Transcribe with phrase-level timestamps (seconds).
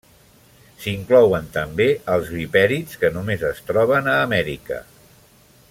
[0.85, 4.83] S'inclouen també els vipèrids, que només es troben a Amèrica.